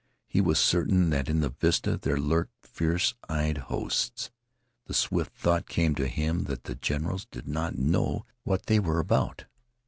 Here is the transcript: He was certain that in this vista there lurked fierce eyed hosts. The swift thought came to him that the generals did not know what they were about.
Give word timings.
He 0.25 0.41
was 0.41 0.57
certain 0.57 1.11
that 1.11 1.29
in 1.29 1.41
this 1.41 1.51
vista 1.59 1.95
there 1.95 2.17
lurked 2.17 2.65
fierce 2.65 3.13
eyed 3.29 3.59
hosts. 3.59 4.31
The 4.87 4.95
swift 4.95 5.35
thought 5.35 5.69
came 5.69 5.93
to 5.93 6.07
him 6.07 6.45
that 6.45 6.63
the 6.63 6.73
generals 6.73 7.27
did 7.29 7.47
not 7.47 7.77
know 7.77 8.25
what 8.43 8.65
they 8.65 8.79
were 8.79 8.97
about. 8.99 9.45